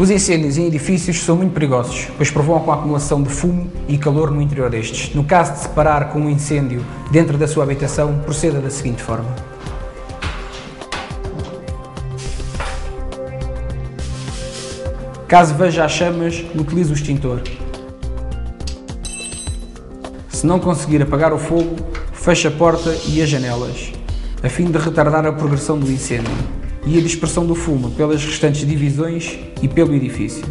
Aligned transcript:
Os 0.00 0.08
incêndios 0.08 0.56
em 0.56 0.66
edifícios 0.66 1.22
são 1.22 1.36
muito 1.36 1.52
perigosos, 1.52 2.08
pois 2.16 2.30
provocam 2.30 2.72
a 2.72 2.76
acumulação 2.76 3.22
de 3.22 3.28
fumo 3.28 3.70
e 3.86 3.98
calor 3.98 4.30
no 4.30 4.40
interior 4.40 4.70
destes. 4.70 5.14
No 5.14 5.22
caso 5.22 5.52
de 5.52 5.58
se 5.58 5.68
parar 5.68 6.08
com 6.08 6.20
um 6.20 6.30
incêndio 6.30 6.82
dentro 7.10 7.36
da 7.36 7.46
sua 7.46 7.64
habitação, 7.64 8.18
proceda 8.20 8.60
da 8.60 8.70
seguinte 8.70 9.02
forma. 9.02 9.28
Caso 15.28 15.54
veja 15.54 15.84
as 15.84 15.92
chamas, 15.92 16.46
utilize 16.54 16.90
o 16.90 16.94
extintor. 16.94 17.42
Se 20.30 20.46
não 20.46 20.58
conseguir 20.58 21.02
apagar 21.02 21.34
o 21.34 21.38
fogo, 21.38 21.76
feche 22.14 22.48
a 22.48 22.50
porta 22.50 22.90
e 23.06 23.20
as 23.20 23.28
janelas, 23.28 23.92
a 24.42 24.48
fim 24.48 24.70
de 24.70 24.78
retardar 24.78 25.26
a 25.26 25.32
progressão 25.32 25.78
do 25.78 25.92
incêndio 25.92 26.59
e 26.86 26.98
a 26.98 27.00
dispersão 27.00 27.46
do 27.46 27.54
fumo 27.54 27.90
pelas 27.90 28.24
restantes 28.24 28.66
divisões 28.66 29.38
e 29.62 29.68
pelo 29.68 29.94
edifício. 29.94 30.44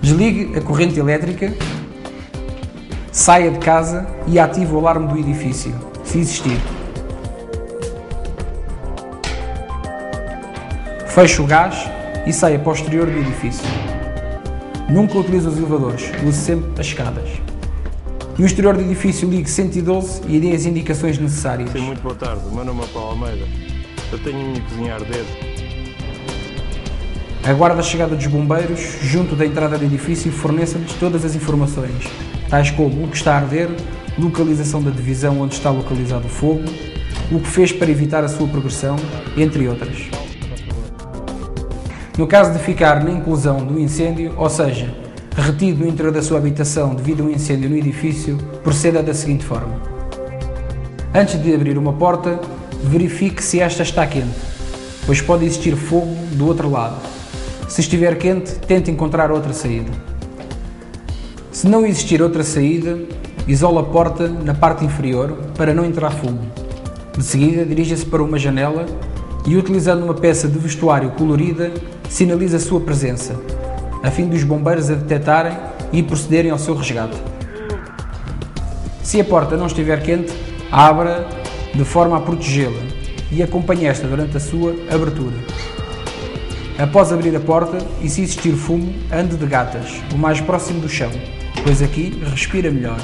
Desligue 0.00 0.56
a 0.56 0.60
corrente 0.60 0.98
elétrica, 0.98 1.52
saia 3.10 3.50
de 3.50 3.58
casa 3.58 4.06
e 4.26 4.38
ative 4.38 4.72
o 4.72 4.78
alarme 4.78 5.08
do 5.08 5.18
edifício, 5.18 5.74
se 6.04 6.18
existir. 6.18 6.58
Feche 11.08 11.40
o 11.40 11.46
gás 11.46 11.88
e 12.26 12.32
saia 12.32 12.58
para 12.58 12.70
o 12.70 12.74
exterior 12.74 13.06
do 13.06 13.18
edifício. 13.18 13.64
Nunca 14.88 15.18
utilize 15.18 15.48
os 15.48 15.56
elevadores, 15.56 16.12
use 16.24 16.38
sempre 16.38 16.80
as 16.80 16.86
escadas. 16.86 17.28
No 18.38 18.44
exterior 18.44 18.76
do 18.76 18.82
edifício, 18.82 19.28
ligue 19.28 19.48
112 19.48 20.20
e 20.28 20.38
dê 20.38 20.52
as 20.52 20.66
indicações 20.66 21.18
necessárias. 21.18 21.70
Sim, 21.70 21.80
muito 21.80 22.02
boa 22.02 22.14
tarde. 22.14 22.42
O 22.46 22.54
meu 22.54 22.64
nome 22.66 22.84
é 22.84 22.86
Paulo 22.88 23.10
Almeida. 23.12 23.46
Eu 24.12 24.18
tenho 24.18 24.40
a 24.40 24.44
minha 24.44 24.60
cozinha 24.60 24.92
a 24.92 24.96
arder. 24.96 25.24
Aguarde 27.44 27.80
a 27.80 27.82
chegada 27.82 28.14
dos 28.14 28.26
bombeiros 28.26 28.80
junto 29.02 29.34
da 29.34 29.44
entrada 29.44 29.76
do 29.76 29.84
edifício 29.84 30.28
e 30.28 30.32
forneça-lhes 30.32 30.92
todas 30.94 31.24
as 31.24 31.34
informações, 31.34 32.04
tais 32.48 32.70
como 32.70 33.04
o 33.04 33.08
que 33.08 33.16
está 33.16 33.34
a 33.34 33.36
arder, 33.36 33.68
localização 34.18 34.82
da 34.82 34.90
divisão 34.90 35.40
onde 35.40 35.54
está 35.54 35.70
localizado 35.70 36.26
o 36.26 36.30
fogo, 36.30 36.64
o 37.30 37.40
que 37.40 37.48
fez 37.48 37.72
para 37.72 37.90
evitar 37.90 38.24
a 38.24 38.28
sua 38.28 38.46
progressão, 38.48 38.96
entre 39.36 39.68
outras. 39.68 40.08
No 42.16 42.26
caso 42.26 42.52
de 42.52 42.58
ficar 42.58 43.04
na 43.04 43.10
inclusão 43.10 43.58
do 43.58 43.78
incêndio, 43.78 44.32
ou 44.36 44.48
seja, 44.48 44.92
retido 45.36 45.84
no 45.84 45.88
interior 45.88 46.12
da 46.12 46.22
sua 46.22 46.38
habitação 46.38 46.94
devido 46.94 47.22
a 47.22 47.26
um 47.26 47.30
incêndio 47.30 47.68
no 47.68 47.76
edifício, 47.76 48.38
proceda 48.62 49.02
da 49.02 49.12
seguinte 49.12 49.44
forma. 49.44 49.80
Antes 51.14 51.40
de 51.40 51.54
abrir 51.54 51.76
uma 51.76 51.92
porta, 51.92 52.40
verifique 52.82 53.42
se 53.42 53.60
esta 53.60 53.82
está 53.82 54.06
quente, 54.06 54.36
pois 55.04 55.20
pode 55.20 55.44
existir 55.44 55.76
fogo 55.76 56.14
do 56.32 56.46
outro 56.46 56.70
lado. 56.70 56.96
Se 57.68 57.80
estiver 57.80 58.16
quente, 58.16 58.52
tente 58.66 58.90
encontrar 58.90 59.30
outra 59.30 59.52
saída. 59.52 59.90
Se 61.50 61.66
não 61.66 61.86
existir 61.86 62.22
outra 62.22 62.44
saída, 62.44 62.98
isole 63.48 63.78
a 63.78 63.82
porta 63.82 64.28
na 64.28 64.54
parte 64.54 64.84
inferior 64.84 65.32
para 65.56 65.74
não 65.74 65.84
entrar 65.84 66.10
fumo. 66.10 66.40
De 67.16 67.24
seguida, 67.24 67.64
dirija-se 67.64 68.04
para 68.04 68.22
uma 68.22 68.38
janela 68.38 68.86
e, 69.46 69.56
utilizando 69.56 70.04
uma 70.04 70.14
peça 70.14 70.46
de 70.48 70.58
vestuário 70.58 71.10
colorida, 71.12 71.72
sinaliza 72.08 72.58
a 72.58 72.60
sua 72.60 72.80
presença, 72.80 73.34
a 74.02 74.10
fim 74.10 74.28
dos 74.28 74.44
bombeiros 74.44 74.90
a 74.90 74.94
detectarem 74.94 75.56
e 75.92 76.02
procederem 76.02 76.50
ao 76.50 76.58
seu 76.58 76.74
resgate. 76.74 77.16
Se 79.02 79.20
a 79.20 79.24
porta 79.24 79.56
não 79.56 79.66
estiver 79.66 80.02
quente, 80.02 80.32
abra 80.70 81.26
de 81.76 81.84
forma 81.84 82.16
a 82.16 82.20
protegê-la 82.20 82.80
e 83.30 83.42
acompanhe 83.42 83.86
esta 83.86 84.06
durante 84.06 84.36
a 84.36 84.40
sua 84.40 84.74
abertura. 84.90 85.36
Após 86.78 87.12
abrir 87.12 87.36
a 87.36 87.40
porta 87.40 87.78
e 88.02 88.08
se 88.08 88.22
existir 88.22 88.52
fumo, 88.52 88.94
ande 89.12 89.36
de 89.36 89.46
gatas, 89.46 90.02
o 90.14 90.18
mais 90.18 90.40
próximo 90.40 90.80
do 90.80 90.88
chão, 90.88 91.10
pois 91.62 91.82
aqui 91.82 92.18
respira 92.30 92.70
melhor. 92.70 93.00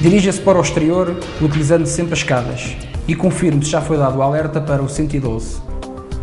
Dirija-se 0.00 0.40
para 0.40 0.58
o 0.58 0.62
exterior, 0.62 1.18
utilizando 1.40 1.86
sempre 1.86 2.12
as 2.12 2.20
escadas, 2.20 2.76
e 3.06 3.14
confirme 3.14 3.64
se 3.64 3.70
já 3.70 3.80
foi 3.80 3.96
dado 3.96 4.18
o 4.18 4.22
alerta 4.22 4.60
para 4.60 4.82
o 4.82 4.88
112. 4.88 5.60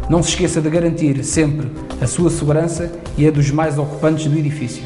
Não 0.10 0.22
se 0.22 0.30
esqueça 0.30 0.62
de 0.62 0.70
garantir 0.70 1.24
sempre 1.24 1.72
a 2.00 2.08
sua 2.08 2.30
segurança 2.30 2.92
e 3.18 3.28
a 3.28 3.32
dos 3.32 3.50
mais 3.52 3.78
ocupantes 3.78 4.28
do 4.28 4.38
edifício. 4.38 4.84